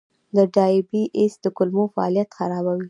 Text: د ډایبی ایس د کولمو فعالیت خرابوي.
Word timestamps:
د 0.35 0.37
ډایبی 0.55 1.03
ایس 1.17 1.33
د 1.43 1.45
کولمو 1.57 1.83
فعالیت 1.93 2.29
خرابوي. 2.37 2.79